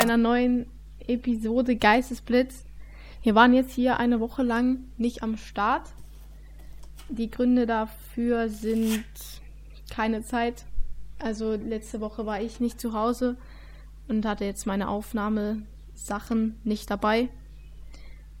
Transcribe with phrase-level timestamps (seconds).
[0.00, 0.66] einer neuen
[1.06, 2.64] Episode Geistesblitz.
[3.22, 5.90] Wir waren jetzt hier eine Woche lang nicht am Start.
[7.10, 9.04] Die Gründe dafür sind
[9.90, 10.64] keine Zeit.
[11.18, 13.36] Also letzte Woche war ich nicht zu Hause
[14.08, 17.28] und hatte jetzt meine Aufnahmesachen nicht dabei.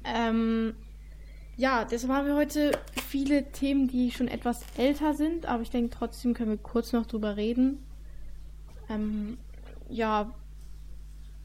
[0.04, 0.74] Ähm,
[1.58, 2.72] ja, deshalb haben wir heute
[3.06, 7.04] viele Themen, die schon etwas älter sind, aber ich denke trotzdem können wir kurz noch
[7.04, 7.84] drüber reden.
[8.88, 9.36] Ähm,
[9.90, 10.32] ja,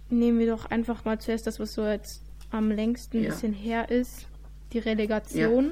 [0.09, 3.29] nehmen wir doch einfach mal zuerst das, was so jetzt am längsten ein Ja.
[3.31, 4.27] bisschen her ist.
[4.73, 5.71] Die Relegation.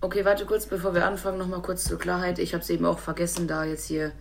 [0.00, 2.38] Okay, warte kurz, bevor wir anfangen, nochmal kurz zur Klarheit.
[2.38, 4.12] Ich habe es eben auch vergessen, da jetzt hier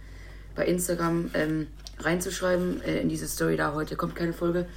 [0.55, 1.67] bei Instagram ähm,
[1.99, 4.67] reinzuschreiben, äh, in diese Story da heute kommt keine Folge.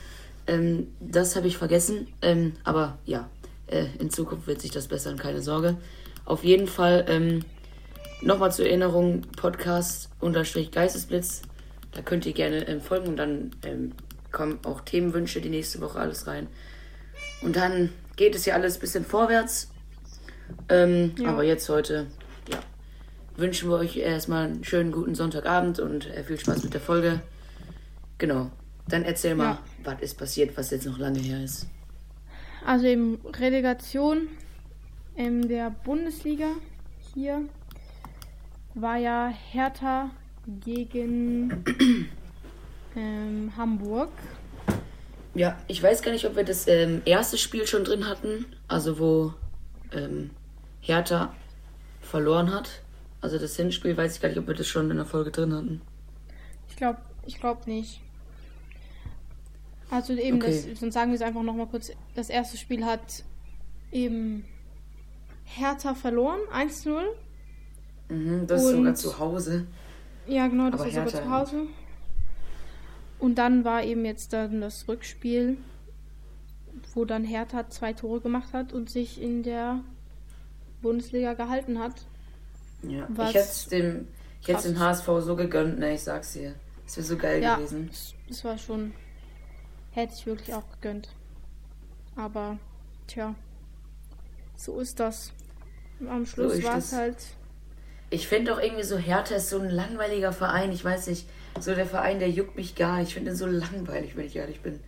[0.47, 3.29] Ähm, das habe ich vergessen, ähm, aber ja,
[3.67, 5.77] äh, in Zukunft wird sich das bessern, keine Sorge.
[6.25, 7.45] Auf jeden Fall ähm,
[8.23, 11.43] nochmal zur Erinnerung, Podcast unterstrich Geistesblitz.
[11.93, 13.93] Da könnt ihr gerne ähm, folgen und dann ähm,
[14.35, 16.49] kommen auch Themenwünsche die nächste Woche alles rein.
[17.41, 19.71] Und dann geht es ja alles ein bisschen vorwärts.
[20.69, 21.31] Ähm, Ja.
[21.31, 22.07] Aber jetzt heute,
[22.51, 22.59] ja,
[23.37, 27.23] wünschen wir euch erstmal einen schönen guten Sonntagabend und äh, viel Spaß mit der Folge.
[28.19, 28.51] Genau.
[28.89, 29.59] Dann erzähl mal, Ja.
[29.85, 31.67] was ist passiert, was jetzt noch lange her ist.
[32.67, 34.29] Also eben Relegation
[35.17, 36.49] in der Bundesliga
[37.15, 37.43] hier
[38.75, 40.11] war ja Hertha
[40.61, 41.65] gegen
[42.97, 44.11] ähm, Hamburg.
[45.35, 48.99] Ja, ich weiß gar nicht, ob wir das ähm, erste Spiel schon drin hatten, also
[49.01, 49.35] wo
[49.93, 50.31] ähm,
[50.81, 51.35] Hertha
[52.03, 52.83] verloren hat.
[53.21, 55.53] Also das Hinspiel weiß ich gar nicht, ob wir das schon in der Folge drin
[55.55, 55.81] hatten.
[56.69, 58.01] Ich glaube, ich glaube nicht.
[59.91, 60.65] Also eben, Okay.
[60.71, 61.91] das, sonst sagen wir es einfach nochmal kurz.
[62.15, 63.25] Das erste Spiel hat
[63.93, 64.45] eben
[65.45, 67.01] Hertha verloren, 1-0.
[68.09, 69.67] Mhm, das ist sogar Und- zu Hause.
[70.27, 71.67] Ja, genau, das Aber sogar Hertha zu Hause.
[73.19, 75.57] Und dann war eben jetzt dann das Rückspiel,
[76.95, 79.81] wo dann Hertha zwei Tore gemacht hat und sich in der
[80.83, 82.07] Bundesliga gehalten hat.
[82.83, 84.09] Ja, ich hätte dem,
[84.41, 84.81] ich hätte krass dem ist.
[84.81, 86.55] HSV so gegönnt, ne, ich sag's dir.
[86.85, 87.91] Das wäre so geil Ja, gewesen.
[88.29, 88.93] das war schon.
[89.93, 91.09] Hätte ich wirklich auch gegönnt.
[92.17, 92.59] Aber,
[93.07, 93.35] tja.
[94.57, 95.33] So ist das.
[96.09, 97.17] Am Schluss ist war es halt.
[98.11, 100.73] Ich finde auch irgendwie so, Hertha ist so ein langweiliger Verein.
[100.73, 101.27] Ich weiß nicht,
[101.61, 103.09] so der Verein, der juckt mich gar nicht.
[103.09, 104.81] Ich finde den so langweilig, wenn ich ehrlich bin.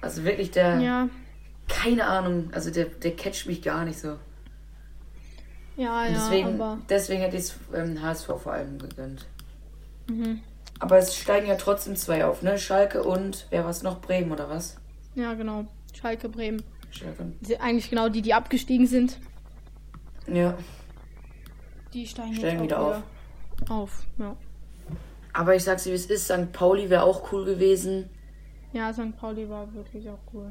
[0.00, 1.08] Also wirklich, der, Ja,
[1.68, 4.16] keine Ahnung, also der, der catcht mich gar nicht so.
[5.76, 6.78] ja, Und ja, deswegen, aber.
[6.88, 9.26] deswegen hätte ich es ähm, HSV vor allem gegönnt.
[10.08, 10.40] Mhm.
[10.78, 12.58] Aber es steigen ja trotzdem zwei auf, ne?
[12.58, 14.00] Schalke und, wer war's noch?
[14.00, 14.76] Bremen oder was?
[15.14, 15.66] Ja, genau.
[15.98, 16.62] Schalke Bremen.
[16.90, 17.32] Schalke.
[17.60, 19.18] Eigentlich genau die, die abgestiegen sind.
[20.26, 20.56] Ja.
[21.94, 23.02] Die steigen, Steigen wieder wieder
[23.70, 24.06] auf.
[24.18, 24.36] Ja.
[25.36, 26.52] Aber ich sag's dir, wie es ist, St.
[26.52, 28.08] Pauli wäre auch cool gewesen.
[28.72, 29.16] ja, St.
[29.18, 30.50] Pauli war wirklich auch cool.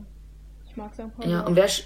[0.68, 1.16] Ich mag St.
[1.16, 1.32] Pauli.
[1.32, 1.68] Ja, und wer.
[1.70, 1.86] sch-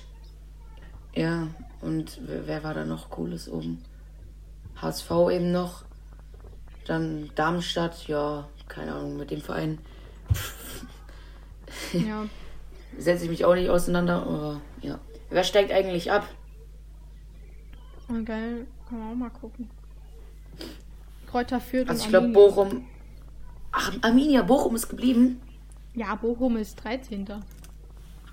[1.16, 1.48] Ja,
[1.82, 3.84] und wer, wer war da noch Cooles oben?
[4.82, 5.84] HSV eben noch.
[6.88, 9.78] Dann Darmstadt, ja, keine Ahnung, mit dem Verein
[11.94, 12.26] ja.
[12.98, 15.00] setze ich mich auch nicht auseinander, aber ja.
[15.30, 16.28] Wer steigt eigentlich ab?
[18.08, 19.70] Und geil, kann man auch mal gucken.
[21.30, 22.30] Kräuter führt Also ich glaube.
[22.30, 22.86] Bochum.
[23.72, 25.40] Ach, Arminia, Bochum ist geblieben.
[25.94, 27.26] Ja, Bochum ist 13.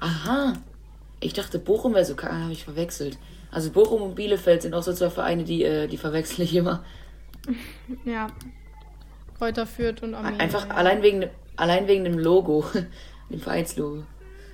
[0.00, 0.54] Aha.
[1.20, 3.18] Ich dachte, Bochum wäre so, keine habe ich verwechselt.
[3.50, 6.82] Also Bochum und Bielefeld sind auch so zwei Vereine, die, äh, die verwechsel ich immer.
[8.04, 8.26] Ja.
[9.38, 10.40] Kräuter führt und Arminia.
[10.40, 12.64] Einfach allein wegen, dem- allein wegen dem Logo,
[13.30, 14.04] dem Vereinslogo.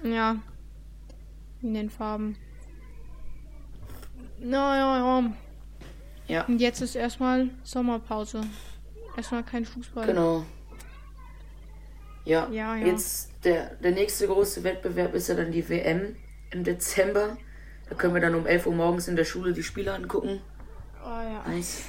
[0.05, 0.37] Ja.
[1.63, 2.37] In den Farben.
[4.41, 5.33] Na ja, ja.
[6.33, 8.41] Ja, Und jetzt ist erstmal Sommerpause.
[9.17, 10.07] Erstmal kein Fußball.
[10.07, 10.45] genau.
[12.25, 12.87] Ja, Ja, ja.
[12.87, 16.17] jetzt der, der nächste große Wettbewerb ist ja dann die WM
[16.53, 17.37] im Dezember.
[17.89, 20.41] Da können wir dann um 11 Uhr morgens in der Schule die Spiele angucken.
[21.05, 21.43] Oh ja.
[21.47, 21.83] Nice.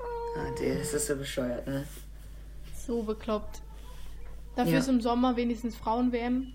[0.00, 1.84] Ah, der ist das so bescheuert, ne?
[2.86, 3.60] So bekloppt.
[4.56, 4.78] Dafür Ja.
[4.80, 6.52] ist im Sommer wenigstens Frauen-WM.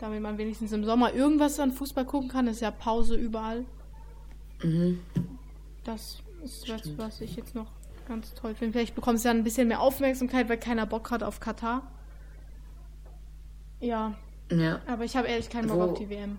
[0.00, 2.48] Damit man wenigstens im Sommer irgendwas an Fußball gucken kann.
[2.48, 3.64] Ist ja Pause überall.
[4.62, 4.98] Mhm.
[5.84, 7.66] Das ist was, was ich jetzt noch
[8.06, 8.72] ganz toll finde.
[8.78, 11.90] Vielleicht bekommt es ja ein bisschen mehr Aufmerksamkeit, weil keiner Bock hat auf Katar.
[13.80, 14.14] Ja,
[14.50, 14.80] Ja.
[14.86, 16.38] aber ich habe ehrlich keinen Bock Wo- auf die WM.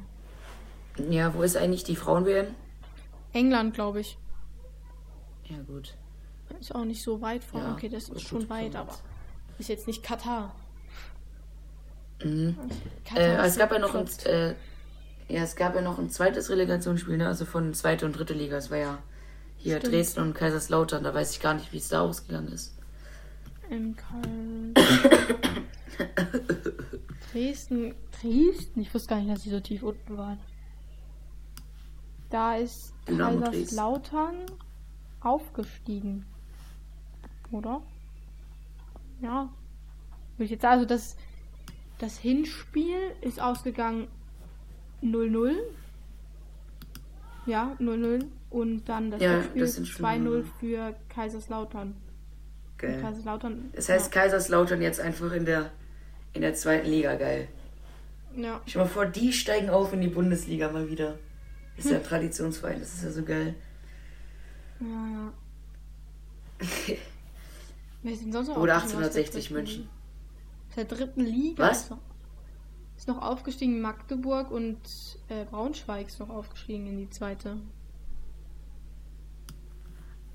[1.10, 2.48] Ja, wo ist eigentlich die Frauen-WM?
[3.34, 4.18] England, glaube ich.
[5.46, 5.96] Ja, gut.
[6.60, 7.62] Ist auch nicht so weit von.
[7.62, 8.96] Ja, okay, das ist schon weit, aber
[9.60, 10.56] ist jetzt nicht Katar.
[12.24, 12.56] Mhm.
[13.04, 14.50] Katar Äh, es gab ja noch ein, äh,
[15.28, 17.28] ja, es gab ja noch ein zweites Relegationsspiel, ne?
[17.28, 18.56] Also von zweite und dritte Liga.
[18.58, 18.98] Es war ja
[19.66, 19.94] hier Stimmt.
[19.96, 21.04] Dresden und Kaiserslautern.
[21.04, 22.78] Da weiß ich gar nicht, wie es da ausgegangen ist.
[23.68, 24.74] Kal-
[27.32, 27.96] Dresden.
[28.22, 28.80] Dresden?
[28.82, 30.40] Ich wusste gar nicht, dass sie so tief unten waren.
[32.30, 34.36] Da ist Dynamo Kaiserslautern
[35.22, 36.26] aufgestiegen.
[37.52, 37.82] Oder?
[39.22, 39.50] Ja.
[40.38, 41.16] Würde ich jetzt sagen, also das,
[41.98, 44.08] das Hinspiel ist ausgegangen
[45.02, 45.56] 0-0.
[47.46, 48.26] Ja, 0-0.
[48.50, 50.44] Und dann das Ja, das schon 2-0 0-0.
[50.60, 51.90] für Kaiserslautern.
[51.90, 51.96] Und
[52.78, 53.02] Geil.
[53.02, 53.70] Kaiserslautern.
[53.74, 55.72] Das heißt, Kaiserslautern jetzt einfach in der,
[56.34, 57.48] in der zweiten Liga, geil.
[58.36, 58.44] ja.
[58.44, 58.62] ja.
[58.66, 61.18] Stell mal vor, die steigen auf in die Bundesliga mal wieder.
[61.78, 63.56] Ist ja ein Traditionsverein, das ist ja so geil.
[64.80, 65.34] Ja, ja.
[68.04, 69.90] Wer ist denn sonst noch Oder aufgestiegen aus der 1860 dritten München.
[70.70, 71.64] Aus der dritten Liga.
[71.64, 71.90] Was?
[72.98, 74.78] Ist noch, aufgestiegen Magdeburg und
[75.30, 77.58] äh, Braunschweig ist noch aufgestiegen in die zweite.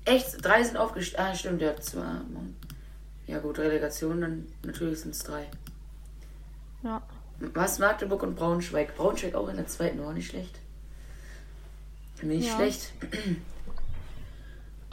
[0.05, 0.43] Echt?
[0.43, 1.21] Drei sind aufgestiegen.
[1.21, 1.75] Ah, stimmt, ja.
[1.77, 2.03] Zwei.
[3.27, 5.47] Ja, gut, Relegation, dann natürlich sind es drei.
[6.83, 7.01] Ja.
[7.53, 7.79] Was?
[7.79, 8.95] Magdeburg und Braunschweig.
[8.95, 10.59] Braunschweig auch in der zweiten, war nicht schlecht.
[12.21, 12.55] Nicht Ja.
[12.55, 12.93] schlecht.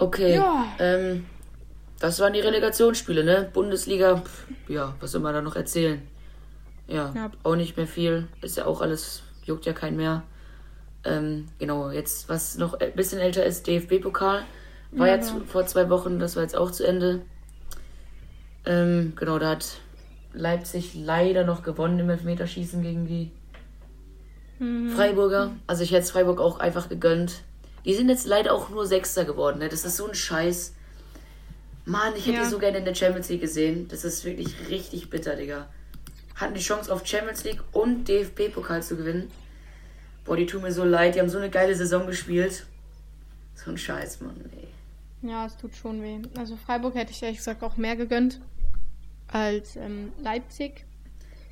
[0.00, 0.36] Okay.
[0.36, 0.64] Ja.
[0.78, 1.26] Ähm,
[1.98, 3.50] das waren die Relegationsspiele, ne?
[3.52, 6.00] Bundesliga, pf, ja, was soll man da noch erzählen?
[6.88, 7.30] Ja, Ja.
[7.44, 8.26] auch nicht mehr viel.
[8.42, 10.22] Ist ja auch alles, juckt ja keinen mehr.
[11.04, 14.42] Ähm, genau, jetzt, was noch ein bisschen älter ist, DFB-Pokal.
[14.92, 15.40] War Ja, jetzt ja.
[15.46, 17.22] vor zwei Wochen, das war jetzt auch zu Ende.
[18.64, 19.66] Ähm, genau, da hat
[20.32, 23.30] Leipzig leider noch gewonnen im Elfmeterschießen gegen die
[24.58, 24.90] Mhm.
[24.90, 25.52] Freiburger.
[25.66, 27.42] Also ich hätte es Freiburg auch einfach gegönnt.
[27.84, 29.60] Die sind jetzt leider auch nur Sechster geworden.
[29.60, 29.68] Ne?
[29.68, 30.74] Das ist so ein Scheiß.
[31.84, 32.42] Mann, ich hätte Ja.
[32.44, 33.86] die so gerne in der Champions League gesehen.
[33.88, 35.68] Das ist wirklich richtig bitter, Digga.
[36.38, 39.30] Hatten die Chance auf Champions League und DFB-Pokal zu gewinnen.
[40.24, 41.14] Boah, die tun mir so leid.
[41.14, 42.64] Die haben so eine geile Saison gespielt.
[43.54, 44.36] So ein Scheiß, Mann.
[44.56, 45.28] Ey.
[45.28, 46.18] Ja, es tut schon weh.
[46.38, 48.40] Also Freiburg hätte ich ehrlich gesagt auch mehr gegönnt
[49.26, 50.84] als ähm, Leipzig.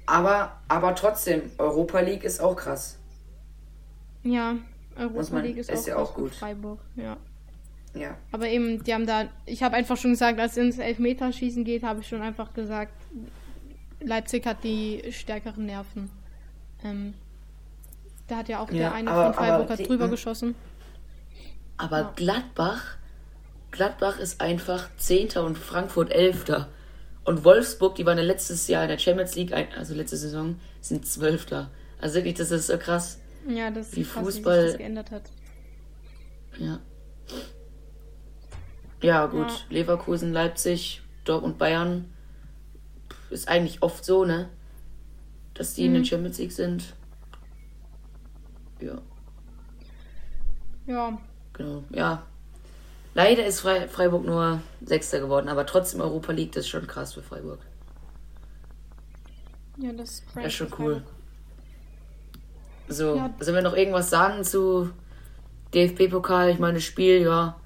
[0.06, 2.96] Aber, aber trotzdem, Europa League ist auch krass.
[4.22, 4.54] Ja,
[4.96, 6.32] Europa man- League ist, ist auch, ja auch gut.
[6.32, 6.78] Freiburg.
[6.94, 7.16] Ja.
[7.94, 8.16] Ja.
[8.30, 11.82] Aber eben, die haben da, ich habe einfach schon gesagt, als es ins Elfmeterschießen geht,
[11.82, 12.92] habe ich schon einfach gesagt,
[14.06, 16.10] Leipzig hat die stärkeren Nerven.
[16.84, 17.14] Ähm,
[18.28, 20.10] da hat ja auch Ja, der eine aber- von Freiburg aber die- drüber hm.
[20.12, 20.54] geschossen.
[21.76, 22.12] Aber Ja.
[22.14, 22.96] Gladbach,
[23.72, 26.68] Gladbach ist einfach Zehnter und Frankfurt Elfter.
[27.24, 31.04] Und Wolfsburg, die waren ja letztes Jahr in der Champions League, also letzte Saison, sind
[31.06, 31.70] Zwölfter.
[32.00, 33.18] Also wirklich, das ist so krass.
[33.48, 35.22] Ja, das Wie ist krass, Fußball- wie sich das geändert hat.
[36.58, 36.78] Ja.
[39.02, 39.48] Ja, gut.
[39.50, 39.56] Ja.
[39.70, 42.12] Leverkusen, Leipzig, Dortmund, Bayern.
[43.30, 44.48] Ist eigentlich oft so, ne?
[45.54, 45.96] Dass die in Mhm.
[45.96, 46.94] der Champions League sind.
[48.80, 48.98] Ja,
[50.86, 51.18] Ja,
[51.54, 51.82] genau.
[51.90, 52.22] Ja.
[53.14, 57.14] Leider ist Fre Freiburg nur Sechster geworden, aber trotzdem Europa League, das ist schon krass
[57.14, 57.60] für Freiburg.
[59.78, 61.02] ja, das ist Ja, schon für cool.
[62.88, 63.30] So, Ja.
[63.40, 64.90] sollen wir noch irgendwas sagen zu
[65.74, 66.50] DFB-Pokal?
[66.50, 67.58] Ich meine, das Spiel, ja,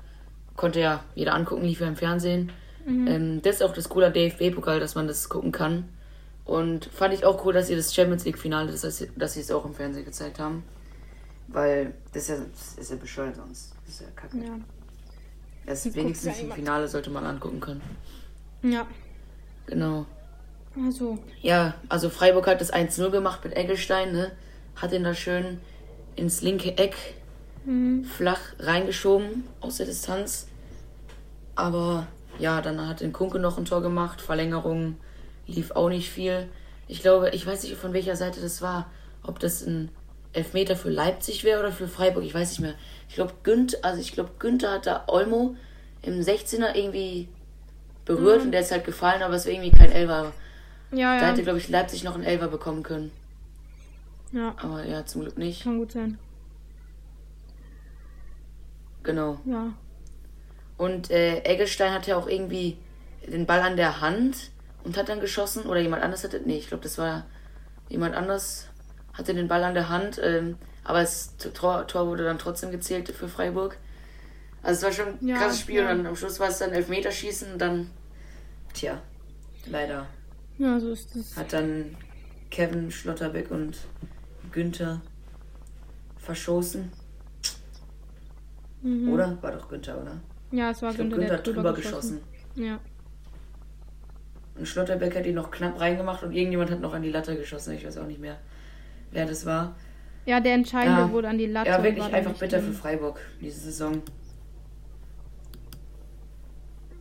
[0.56, 2.53] konnte ja jeder angucken, lief ja im Fernsehen.
[2.87, 3.06] Mhm.
[3.06, 5.88] Ähm, das ist auch das Coole DFB-Pokal, dass man das gucken kann.
[6.44, 9.50] Und fand ich auch cool, dass sie das Champions League-Finale, dass, sie- dass sie es
[9.50, 10.65] auch im Fernsehen gezeigt haben.
[11.49, 13.73] Weil das ist ja, das ist ja bescheuert sonst.
[13.85, 14.38] Das ist ja kacke.
[14.38, 14.59] Ja.
[15.67, 16.53] Das guckt's wenigstens im.
[16.53, 17.82] Finale sollte man angucken können.
[18.63, 18.87] ja,
[19.67, 20.06] Genau.
[20.84, 24.32] also, Ja, also Freiburg hat das 1-0 gemacht mit Eggestein, ne?
[24.77, 25.60] Hat ihn da schön
[26.17, 26.96] ins linke Eck
[27.65, 28.05] mhm.
[28.05, 30.49] flach reingeschoben aus der Distanz.
[31.55, 32.06] Aber
[32.41, 34.20] ja, dann hat den Kunke noch ein Tor gemacht.
[34.20, 34.97] Verlängerung
[35.47, 36.49] lief auch nicht viel.
[36.89, 38.91] Ich glaube, ich weiß nicht, von welcher Seite das war.
[39.23, 39.91] Ob das ein
[40.32, 42.25] Elfmeter für Leipzig wäre oder für Freiburg.
[42.25, 42.75] Ich weiß nicht mehr.
[43.09, 45.56] Ich glaube, Günther, also ich glaube, Günther hat da Olmo
[46.03, 47.29] im 16er irgendwie
[48.05, 50.32] berührt und der ist halt gefallen, aber es war irgendwie kein Elfer.
[50.93, 53.11] ja, Da ja, hätte, glaube ich, Leipzig noch einen Elfer bekommen können.
[54.32, 55.65] ja, Aber ja, zum Glück nicht.
[55.65, 56.19] kann gut sein.
[59.03, 59.39] Genau.
[59.44, 59.73] Ja,
[60.81, 62.79] Und äh, Eggestein hatte ja auch irgendwie
[63.27, 64.51] den Ball an der Hand
[64.82, 65.65] und hat dann geschossen.
[65.67, 66.41] Oder jemand anders hatte.
[66.44, 67.27] Nee, ich glaube, das war
[67.91, 68.67] jemand anders.
[69.13, 70.19] Hatte den Ball an der Hand.
[70.22, 73.77] Ähm, aber das Tor, Tor wurde dann trotzdem gezählt für Freiburg.
[74.63, 75.82] Also es war schon ein Ja, krasses Spiel.
[75.82, 75.91] ja.
[75.91, 77.53] Und dann am Schluss war es dann Elfmeterschießen.
[77.53, 77.91] Und dann,
[78.72, 79.03] tja,
[79.67, 80.06] leider
[80.56, 81.37] ja, so ist es.
[81.37, 81.94] hat dann
[82.51, 83.77] Kevin Schlotterbeck und
[84.51, 85.03] Günther
[86.17, 86.91] verschossen.
[88.81, 89.13] Mhm.
[89.13, 89.37] Oder?
[89.43, 90.20] War doch Günther, oder?
[90.53, 92.21] Ja, es war Ich Günther, Günther der hat drüber drüber geschossen.
[92.55, 92.65] geschossen.
[92.67, 92.81] Ja,
[94.59, 97.75] Und Schlotterbeck hat ihn noch knapp reingemacht und irgendjemand hat noch an die Latte geschossen.
[97.75, 98.37] Ich weiß auch nicht mehr,
[99.13, 99.77] wer das war.
[100.27, 101.11] ja, der Entscheidende Ja.
[101.13, 101.71] wurde an die Latte.
[101.71, 102.73] Ja, wirklich einfach bitter für.
[102.73, 104.03] Freiburg, diese Saison.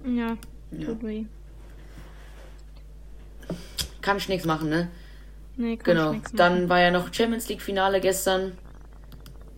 [0.05, 0.37] Ja,
[0.71, 0.85] Ja.
[0.85, 1.25] tut weh.
[4.01, 4.89] Kann ich nichts machen, ne?
[5.57, 6.15] Nee, kann Genau.
[6.33, 8.53] Dann war ja noch Champions League Finale gestern.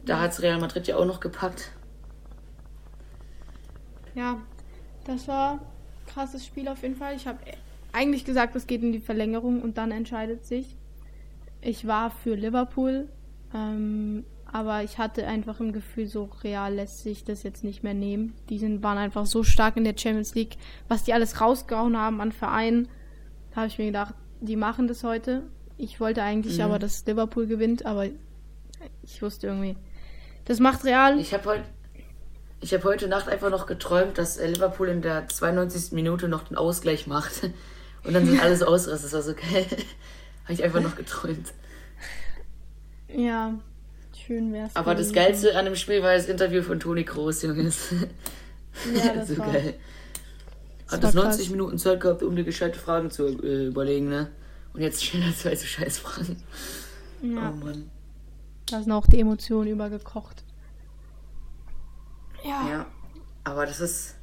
[0.03, 1.71] Da hat's Real Madrid ja auch noch gepackt.
[4.15, 4.37] Ja,
[5.05, 5.59] das war ein
[6.07, 7.15] krasses Spiel auf jeden Fall.
[7.15, 7.39] Ich habe
[7.93, 10.75] eigentlich gesagt, es geht in die Verlängerung und dann entscheidet sich.
[11.61, 13.07] Ich war für Liverpool,
[13.53, 17.93] ähm, aber ich hatte einfach im Gefühl, so real lässt sich das jetzt nicht mehr
[17.93, 18.33] nehmen.
[18.49, 22.19] Die sind, waren einfach so stark in der Champions League, was die alles rausgehauen haben
[22.21, 22.87] an Vereinen.
[23.51, 25.43] Da habe ich mir gedacht, die machen das heute.
[25.77, 26.63] Ich wollte eigentlich Mhm.
[26.63, 28.07] aber, dass Liverpool gewinnt, aber
[29.03, 29.75] ich wusste irgendwie,
[30.45, 31.19] das macht Real.
[31.19, 31.63] Ich habe heute
[32.61, 35.91] ich habe heute Nacht einfach noch geträumt, dass äh, Liverpool in der 92.
[35.93, 37.43] Minute noch den Ausgleich macht.
[38.03, 39.03] Und dann sind alles ausrast.
[39.03, 39.65] Das war so geil.
[40.43, 41.53] habe ich einfach noch geträumt.
[43.13, 43.53] Ja,
[44.25, 44.75] schön wär's.
[44.75, 45.11] Aber das.
[45.13, 47.91] Geilste an dem Spiel war das Interview von Toni Kroos, Junges.
[48.95, 49.73] Ja, das so war- geil.
[50.85, 51.51] das Hat das war 90 krass.
[51.51, 54.29] Minuten Zeit gehabt, um dir gescheite Fragen zu äh, überlegen, ne?
[54.73, 56.41] Und jetzt stellen da zwei so scheiß Fragen.
[57.21, 57.89] Ja, Oh Mann.
[58.67, 60.43] da sind auch die Emotionen übergekocht.
[62.43, 62.69] Ja.
[62.69, 62.85] Ja.
[63.43, 64.15] Aber das ist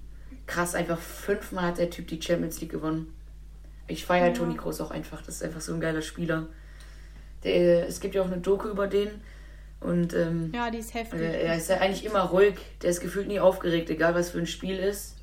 [0.47, 0.75] krass.
[0.75, 3.13] Einfach fünfmal hat der Typ die Champions League gewonnen.
[3.87, 4.33] Ich feiere Ja.
[4.35, 5.23] Toni Kroos auch einfach.
[5.23, 6.47] Das ist einfach so ein geiler Spieler.
[7.45, 9.09] Der, es gibt ja auch eine Doku über den.
[9.81, 11.21] Und ähm, Ja, die ist heftig.
[11.21, 12.57] äh, er ist ja eigentlich immer ruhig.
[12.83, 15.15] Der ist gefühlt nie aufgeregt, egal was für ein Spiel ist.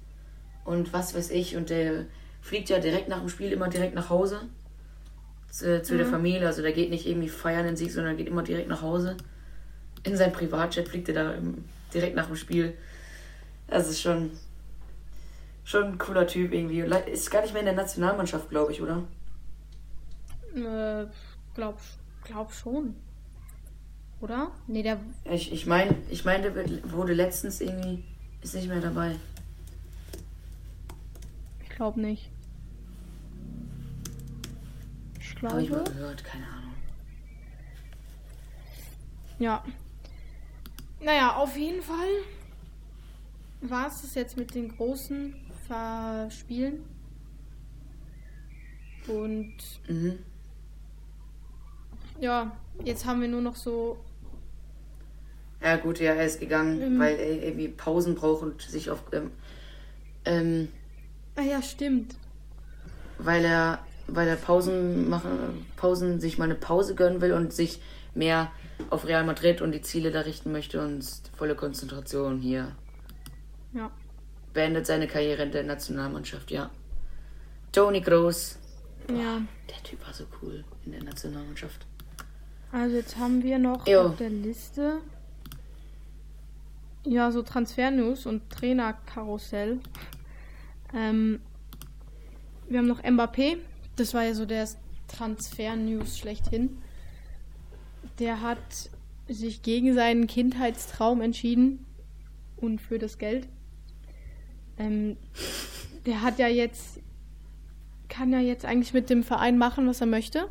[0.64, 1.56] Und was weiß ich.
[1.58, 2.06] Und der
[2.42, 4.42] fliegt ja direkt nach dem Spiel immer direkt nach Hause.
[5.52, 6.12] Zu, zu der Mhm.
[6.12, 6.48] Familie.
[6.48, 9.16] Also der geht nicht irgendwie feiern den Sieg, sondern geht immer direkt nach Hause.
[10.04, 12.78] In sein Privatjet fliegt er da im, direkt nach dem Spiel.
[13.68, 14.32] Das ist schon,
[15.64, 16.80] schon ein cooler Typ irgendwie.
[17.12, 19.04] Ist gar nicht mehr in der Nationalmannschaft, glaube ich, oder?
[20.56, 21.08] Äh,
[21.54, 21.80] glaub,
[22.24, 22.96] glaub schon.
[24.22, 24.52] Oder?
[24.68, 25.00] Nee, der.
[25.26, 26.54] Ich, ich meine, ich mein, der
[26.92, 28.04] wurde letztens irgendwie,
[28.42, 29.16] ist nicht mehr dabei.
[31.64, 32.30] Ich glaube nicht.
[35.20, 35.92] Ich Habe ich mal glaube.
[35.92, 36.74] gehört, keine Ahnung.
[39.38, 39.64] Ja.
[41.06, 42.08] Naja, auf jeden Fall
[43.62, 45.36] war es das jetzt mit den großen
[45.68, 46.84] Verspielen.
[49.08, 49.54] Und
[49.88, 50.18] Mhm.
[52.20, 52.52] ja,
[52.84, 53.98] jetzt haben wir nur noch so.
[55.62, 57.00] Ja gut, ja, er ist gegangen, Mhm.
[57.00, 59.30] weil er irgendwie Pausen braucht und sich auf, ähm,
[60.26, 60.68] ähm,
[61.36, 62.16] Ah ja, stimmt.
[63.20, 67.80] weil er, weil er Pausen machen, Pausen sich mal eine Pause gönnen will und sich
[68.16, 68.52] mehr
[68.90, 71.06] auf Real Madrid und die Ziele da richten möchte und
[71.36, 72.76] volle Konzentration hier.
[73.74, 73.92] Ja.
[74.54, 76.70] Beendet seine Karriere in der Nationalmannschaft, ja.
[77.72, 78.58] Toni Kroos.
[79.10, 79.42] Ja.
[79.70, 81.86] Der Typ war so cool in der Nationalmannschaft.
[82.72, 84.02] Also jetzt haben wir noch Jo.
[84.02, 85.02] auf der Liste
[87.06, 89.80] ja so Transfer-News und Trainerkarussell.
[90.94, 91.40] Ähm,
[92.68, 93.58] wir haben noch Mbappé.
[93.96, 94.68] Das war ja so der
[95.08, 96.82] Transfer-News schlechthin.
[98.20, 98.90] Der hat
[99.28, 101.86] sich gegen seinen Kindheitstraum entschieden
[102.58, 103.48] und für das Geld.
[104.78, 105.18] Ähm,
[106.06, 107.00] der hat ja jetzt
[108.08, 110.48] kann ja jetzt eigentlich mit dem Verein machen, was er möchte.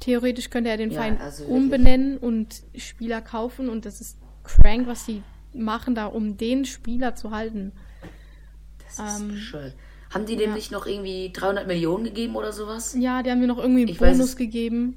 [0.00, 4.86] Theoretisch könnte er den Ja, Verein also umbenennen und Spieler kaufen und das ist crank,
[4.86, 7.72] was sie machen da, um den Spieler zu halten.
[8.84, 9.74] Das ist Ähm, bescheuert.
[10.14, 10.56] Haben die dem ja.
[10.56, 12.96] nicht noch irgendwie 300 Millionen gegeben oder sowas?
[12.98, 14.96] Ja, die haben mir noch irgendwie einen Ich Bonus gegeben,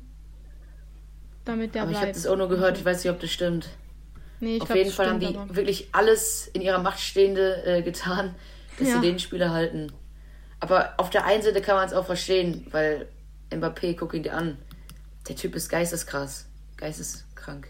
[1.45, 2.17] damit der Aber ich habe bleibt.
[2.17, 3.69] das auch nur gehört, ich weiß nicht, ob das stimmt.
[4.39, 5.55] nee, ich Auf glaub, jeden Fall haben die aber.
[5.55, 8.35] wirklich alles in ihrer Macht Stehende äh, getan,
[8.77, 8.95] dass Ja.
[8.95, 9.91] sie den Spieler halten.
[10.59, 13.07] Aber auf der einen Seite kann man es auch verstehen, weil
[13.51, 14.57] Mbappé, guck ihn dir an.
[15.27, 16.45] Der Typ ist geisteskrass.
[16.77, 17.67] Geisteskrank.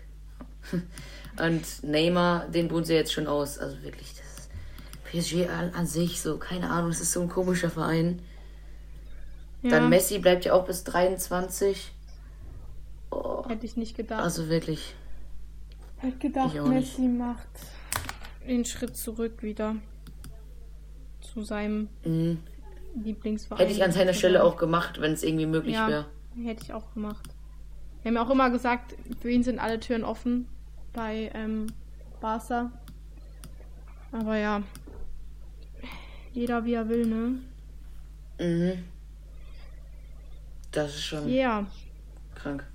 [1.39, 3.57] Und Neymar, den buhen sie jetzt schon aus.
[3.57, 4.49] Also wirklich, das
[5.11, 8.21] PSG an, an sich so, keine Ahnung, das ist so ein komischer Verein.
[9.63, 11.91] Ja, Dann Messi bleibt ja auch bis 23.
[13.51, 14.21] Hätte ich nicht gedacht.
[14.23, 14.95] also wirklich.
[15.97, 16.97] Hätte gedacht, ich auch nicht.
[16.97, 17.47] Messi macht
[18.47, 19.75] den Schritt zurück wieder
[21.21, 22.39] zu seinem Mhm.
[23.03, 23.59] Lieblingsverein.
[23.59, 26.05] Hätte ich an seiner Stelle auch gemacht, wenn es irgendwie möglich Ja, wäre.
[26.43, 27.23] hätte ich auch gemacht.
[28.01, 30.47] Wir haben ja auch immer gesagt, für ihn sind alle Türen offen
[30.93, 31.67] bei ähm,
[32.19, 32.71] Barca.
[34.11, 34.63] Aber ja,
[36.33, 37.39] jeder wie er will, ne?
[38.39, 38.83] Mhm.
[40.71, 41.65] Das ist schon Ja,
[42.35, 42.65] krank.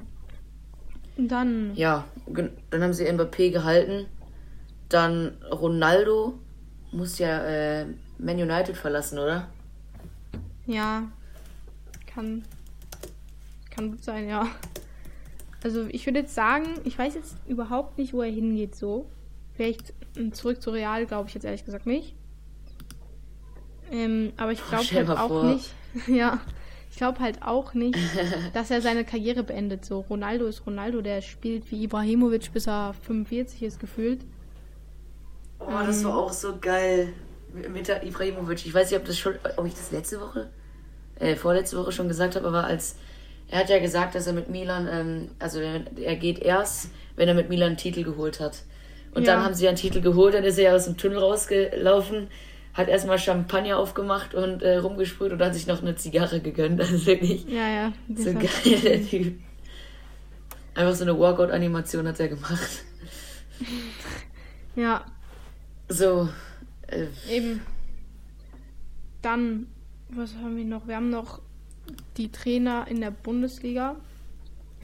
[1.17, 2.05] Und dann, Ja,
[2.71, 4.07] dann haben sie Mbappé gehalten.
[4.89, 6.39] Dann Ronaldo
[6.93, 7.87] muss ja äh,
[8.19, 9.49] Man United verlassen, oder?
[10.67, 11.05] ja,
[12.07, 12.45] kann,
[13.71, 14.49] kann gut sein, ja.
[15.63, 19.07] Also ich würde jetzt sagen, ich weiß jetzt überhaupt nicht, wo er hingeht so.
[19.55, 22.15] Vielleicht ähm, zurück zu Real, glaube ich jetzt ehrlich gesagt nicht.
[23.91, 25.45] Ähm, aber ich glaube stell halt auch vor.
[25.45, 25.73] nicht.
[26.09, 26.41] ja,
[26.91, 27.99] Ich glaube halt auch nicht,
[28.55, 29.85] dass er seine Karriere beendet.
[29.85, 34.21] So, Ronaldo ist Ronaldo, der spielt wie Ibrahimovic, bis er 45 ist gefühlt.
[35.61, 37.13] Oh, das war auch so geil.
[37.53, 38.67] Mit Ibrahimovic.
[38.67, 40.51] Ich weiß nicht, ob das schon, ob ich das letzte Woche,
[41.19, 42.97] äh, vorletzte Woche schon gesagt habe, aber als
[43.49, 47.35] er hat ja gesagt, dass er mit Milan, ähm, also er, geht erst, wenn er
[47.35, 48.63] mit Milan einen Titel geholt hat.
[49.15, 49.35] Und Ja.
[49.35, 52.29] dann haben sie einen Titel geholt, dann ist er aus dem Tunnel rausgelaufen,
[52.77, 56.79] hat erstmal Champagner aufgemacht und äh, rumgesprüht und hat sich noch eine Zigarre gegönnt.
[56.81, 57.93] Das ist wirklich Ja, ja.
[58.15, 59.39] so geil, der Typ.
[60.75, 62.85] Einfach so eine Walkout-Animation hat er gemacht.
[64.75, 65.07] Ja,
[65.89, 66.29] So,
[66.89, 67.63] äh, eben.
[69.23, 69.67] Dann,
[70.11, 70.87] was haben wir noch?
[70.87, 71.41] Wir haben noch
[72.19, 73.97] die Trainer in der Bundesliga.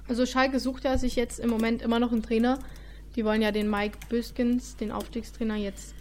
[0.08, 2.58] Also Schalke sucht ja sich jetzt im Moment immer noch einen Trainer.
[3.14, 5.94] Die wollen ja den Mike Büskens, den Aufstiegstrainer, jetzt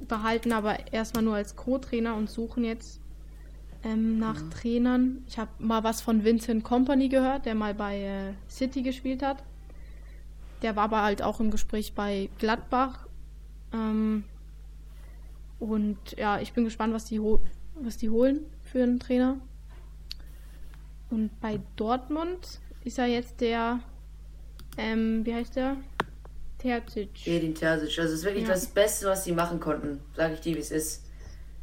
[0.00, 3.00] behalten, aber erstmal nur als Co-Trainer und suchen jetzt
[3.84, 5.24] ähm, nach Trainern.
[5.28, 9.42] Ich habe mal was von Vincent Company gehört, der mal bei äh, City gespielt hat.
[10.62, 13.06] Der war aber halt auch im Gespräch bei Gladbach.
[13.72, 14.24] Ähm,
[15.58, 17.20] und ja, ich bin gespannt, was die,
[17.74, 19.36] was die holen für einen Trainer.
[21.10, 23.80] Und bei Dortmund ist ja jetzt der,
[24.76, 25.76] ähm, wie heißt der?
[26.58, 27.26] Terzic.
[27.26, 27.98] Edin Terzic.
[27.98, 28.50] Also es ist wirklich Ja.
[28.54, 30.00] das Beste, was sie machen konnten.
[30.14, 31.02] Sage ich dir, wie es ist.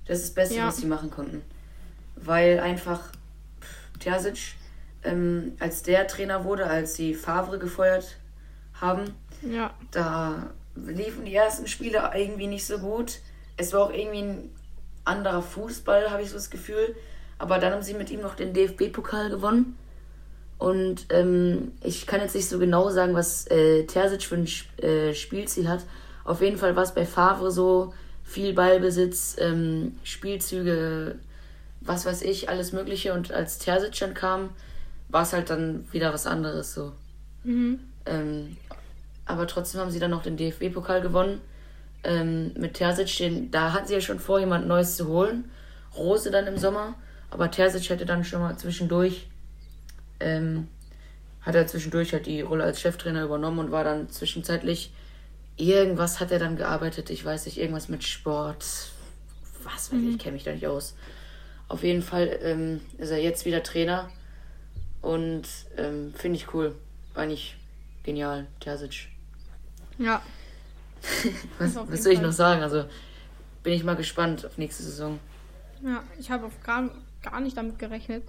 [0.06, 0.68] Das ist das Beste, Ja.
[0.68, 1.42] was sie machen konnten.
[2.16, 3.02] Weil einfach
[4.00, 4.56] Terzic,
[5.04, 8.18] ähm, als der Trainer wurde, als sie Favre gefeuert
[8.76, 13.20] haben, Ja, da liefen die ersten Spiele irgendwie nicht so gut.
[13.58, 14.50] Es war auch irgendwie ein
[15.04, 16.96] anderer Fußball, habe ich so das Gefühl.
[17.40, 19.78] Aber dann haben sie mit ihm noch den DFB-Pokal gewonnen.
[20.64, 24.48] Und ähm, ich kann jetzt nicht so genau sagen, was äh, Terzic für ein
[24.82, 25.82] äh, Spielziel hat.
[26.24, 27.94] Auf jeden Fall war es bei Favre so
[28.24, 31.16] viel Ballbesitz, ähm, Spielzüge,
[31.82, 33.14] was weiß ich, alles Mögliche.
[33.14, 34.52] Und als Terzic dann kam,
[35.10, 36.94] war es halt dann wieder was anderes so.
[37.44, 37.82] mhm.
[38.06, 38.56] Ähm,
[39.26, 41.42] aber trotzdem haben sie dann noch den DFB-Pokal gewonnen.
[42.06, 45.52] Ähm, mit Terzic, den, da hatten sie ja schon vor, jemand Neues zu holen.
[45.98, 46.96] Rose dann im Sommer.
[47.32, 49.28] Aber Terzic hätte dann schon mal zwischendurch,
[50.24, 50.68] ähm,
[51.42, 54.92] hat er zwischendurch halt die Rolle als Cheftrainer übernommen und war dann zwischenzeitlich,
[55.58, 57.10] irgendwas hat er dann gearbeitet.
[57.10, 58.66] Ich weiß nicht, irgendwas mit Sport.
[59.64, 60.96] Was weiß ich, ich kenne mich da nicht aus.
[61.68, 64.10] Auf jeden Fall ähm, ist er jetzt wieder Trainer.
[65.02, 65.44] Und
[65.78, 66.76] ähm, finde ich cool.
[67.14, 67.58] War nicht
[68.04, 69.10] genial, Terzic.
[69.98, 70.22] ja,
[71.60, 72.62] Was, was soll ich noch sagen?
[72.62, 72.86] Also
[73.62, 75.20] bin ich mal gespannt auf nächste Saison.
[75.82, 76.04] ja.
[76.20, 76.90] Ich habe auf gar,
[77.22, 78.24] gar nicht damit gerechnet.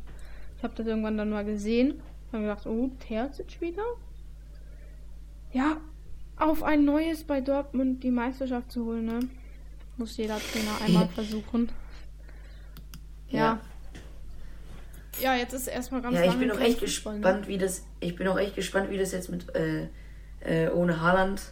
[0.65, 2.01] Ich habe das irgendwann dann mal gesehen.
[2.33, 3.83] Dann gedacht, oh, Terzic wieder?
[5.53, 5.77] Ja,
[6.39, 9.21] auf ein neues bei Dortmund die Meisterschaft zu holen, ne?
[9.99, 11.71] Muss jeder Trainer einmal versuchen.
[13.29, 13.61] Ja.
[15.21, 17.21] Ja, jetzt ist erstmal ganz Ja, ich bin auch echt Fußball, ne?
[17.21, 17.85] gespannt, wie das.
[18.01, 19.89] Ich bin auch echt gespannt, wie das jetzt mit äh,
[20.41, 21.43] äh, ohne Haaland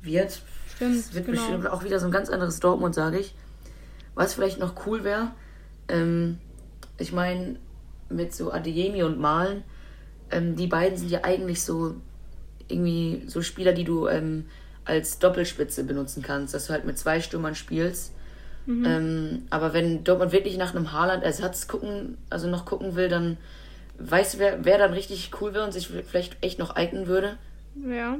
[0.00, 0.42] wird.
[0.76, 1.40] Stimmt, Es wird genau.
[1.40, 3.34] bestimmt auch wieder so ein ganz anderes Dortmund, sage ich.
[4.14, 5.32] Was vielleicht noch cool wäre,
[5.88, 6.38] ähm,
[6.98, 7.58] ich meine,
[8.08, 9.62] mit so Adeyemi und Malen,
[10.30, 11.94] ähm, die beiden sind ja eigentlich so
[12.68, 14.46] irgendwie so Spieler, die du ähm,
[14.84, 18.12] als Doppelspitze benutzen kannst, dass du halt mit zwei Stürmern spielst.
[18.66, 18.84] Mhm.
[18.84, 23.38] Ähm, aber wenn Dortmund wirklich nach einem Haaland-Ersatz gucken, also noch gucken will, dann
[23.98, 27.38] weißt du, wer, wer dann richtig cool wäre und sich vielleicht echt noch eignen würde?
[27.74, 28.18] Ja.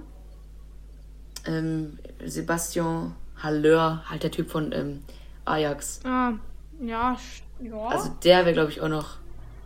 [1.47, 5.03] Ähm, Sebastian Haller, halt der Typ von ähm,
[5.45, 6.01] Ajax.
[6.05, 6.33] Ah,
[6.81, 7.17] ja,
[7.61, 7.89] ja.
[7.89, 9.19] Also der wäre, glaube ich, auch noch.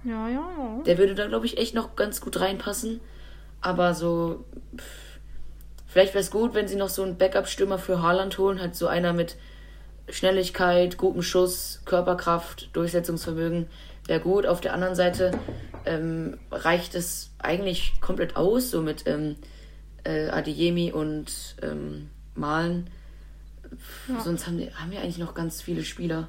[0.05, 0.83] Ja, ja, ja.
[0.85, 3.01] Der würde da, glaube ich, echt noch ganz gut reinpassen.
[3.61, 4.45] Aber so.
[4.77, 5.19] Pff,
[5.87, 8.61] vielleicht wäre es gut, wenn sie noch so einen Backup-Stürmer für Haaland holen.
[8.61, 9.37] Halt so einer mit
[10.09, 13.69] Schnelligkeit, gutem Schuss, Körperkraft, Durchsetzungsvermögen.
[14.07, 14.47] Wäre gut.
[14.47, 15.31] Auf der anderen Seite
[15.87, 19.37] ähm, reicht es eigentlich komplett aus, so mit ähm,
[20.05, 22.91] äh, Adeyemi und ähm, Malen.
[24.09, 24.21] Ja.
[24.21, 26.29] Sonst haben, die, haben wir eigentlich noch ganz viele Spieler.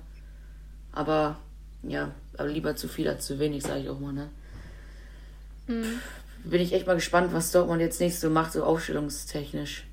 [0.92, 1.38] Aber
[1.84, 4.30] ja, aber lieber zu viel als zu wenig, sage ich auch mal, ne?
[5.67, 6.00] Mhm.
[6.46, 9.86] Bin ich echt mal gespannt, was Dortmund jetzt nächstes so macht, so aufstellungstechnisch.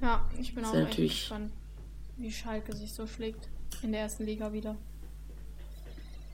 [0.00, 1.52] Ja, ich bin Ist auch echt gespannt,
[2.16, 3.48] wie Schalke sich so schlägt.
[3.82, 4.76] In der ersten Liga wieder.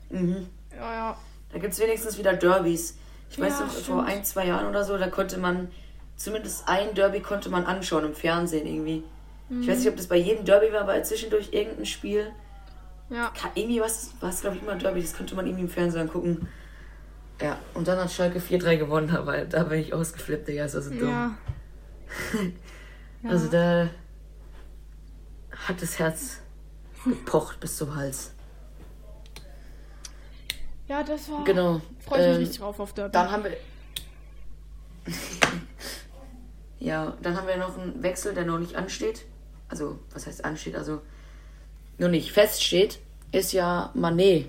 [0.09, 0.47] Mhm.
[0.75, 1.17] Ja, ja.
[1.51, 2.97] Da gibt es wenigstens wieder Derbys.
[3.29, 5.69] Ich weiß Ja, noch, vor ein, zwei Jahren oder so, da konnte man,
[6.15, 9.03] zumindest ein Derby konnte man anschauen im Fernsehen irgendwie.
[9.61, 12.31] Ich weiß nicht, ob das bei jedem Derby war, aber zwischendurch irgendein Spiel.
[13.09, 15.63] Ja, Ka- Irgendwie was war es, glaube ich, immer ein Derby, das konnte man irgendwie
[15.63, 16.47] im Fernsehen angucken.
[17.41, 20.85] Ja, und dann hat Schalke 4-3 gewonnen, aber da bin ich ausgeflippt, Digga, ist das
[20.85, 21.09] so dumm.
[21.09, 21.37] ja.
[23.23, 23.29] ja.
[23.29, 23.89] Also da
[25.67, 26.39] hat das Herz
[27.05, 28.33] gepocht bis zum Hals.
[30.87, 31.43] Ja, das war.
[31.43, 31.81] Genau.
[31.99, 33.11] Freue ich mich ähm, richtig drauf auf Derby.
[33.11, 33.57] Dann haben wir.
[36.79, 39.25] ja, dann haben wir noch einen Wechsel, der noch nicht ansteht.
[39.69, 40.75] Also, was heißt ansteht?
[40.75, 41.01] Also,
[41.97, 42.99] noch nicht feststeht,
[43.31, 44.45] ist ja Manet.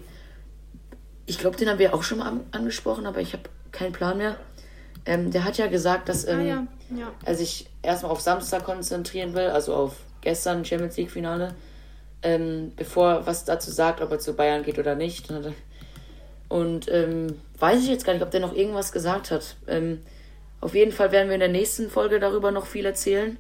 [1.27, 4.19] Ich glaube, den haben wir auch schon mal an angesprochen, aber ich habe keinen Plan
[4.19, 4.37] mehr.
[5.05, 6.67] Ähm, der hat ja gesagt, dass ähm, ah, ja.
[6.97, 7.13] ja.
[7.25, 11.55] er sich erstmal auf Samstag konzentrieren will, also auf gestern Champions League Finale,
[12.23, 15.29] ähm, bevor er was dazu sagt, ob er zu Bayern geht oder nicht.
[16.49, 19.57] Und ähm, weiß ich jetzt gar nicht, ob der noch irgendwas gesagt hat.
[19.67, 20.01] Ähm,
[20.61, 23.37] auf jeden Fall werden wir in der nächsten Folge darüber noch viel erzählen.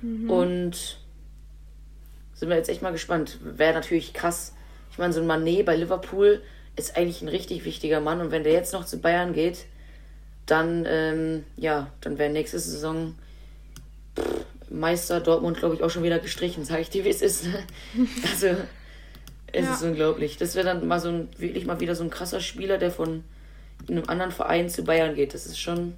[0.00, 0.30] Mhm.
[0.30, 0.98] Und
[2.34, 3.38] sind wir jetzt echt mal gespannt.
[3.42, 4.52] Wäre natürlich krass.
[4.90, 6.42] Ich meine, so ein Manet bei Liverpool
[6.76, 8.20] ist eigentlich ein richtig wichtiger Mann.
[8.20, 9.66] Und wenn der jetzt noch zu Bayern geht,
[10.46, 13.14] dann, ähm, ja, dann wäre nächste Saison
[14.18, 17.46] pff, Meister Dortmund, glaube ich, auch schon wieder gestrichen, sage ich dir, wie es ist.
[18.30, 18.56] also,
[19.52, 19.74] es Ja.
[19.74, 20.36] ist unglaublich.
[20.36, 23.22] Das wäre dann mal so ein, wirklich mal wieder so ein krasser Spieler, der von
[23.88, 25.32] einem anderen Verein zu Bayern geht.
[25.34, 25.94] Das ist schon,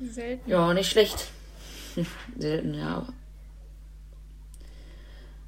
[0.00, 0.50] Selten.
[0.50, 1.28] ja, nicht schlecht.
[2.38, 3.06] Selten, ja.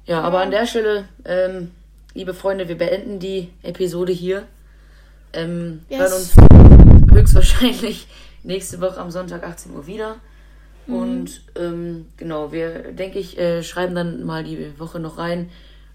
[0.05, 1.71] Ja, aber an der Stelle, ähm,
[2.13, 4.43] liebe Freunde, wir beenden die Episode hier.
[5.33, 5.99] Ähm, Yes.
[5.99, 8.07] hören uns höchstwahrscheinlich
[8.43, 10.17] nächste Woche am Sonntag 18 Uhr wieder.
[10.87, 15.49] Und ähm, genau, wir, denke ich, äh, schreiben dann mal die Woche noch rein,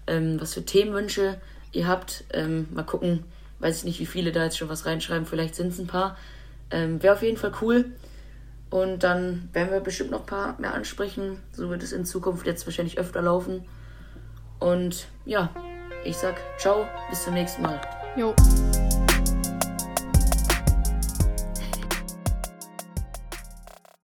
[0.07, 1.39] ähm, was für Themenwünsche
[1.71, 2.25] ihr habt.
[2.33, 3.23] Ähm, mal gucken,
[3.59, 6.17] weiß ich nicht, wie viele da jetzt schon was reinschreiben, vielleicht sind es ein paar.
[6.71, 7.85] Ähm, Wäre auf jeden Fall cool.
[8.69, 11.37] Und dann werden wir bestimmt noch ein paar mehr ansprechen.
[11.53, 13.63] So wird es in Zukunft jetzt wahrscheinlich öfter laufen.
[14.61, 15.49] Und ja,
[16.05, 17.81] ich sag ciao, bis zum nächsten Mal.
[18.15, 18.33] Jo.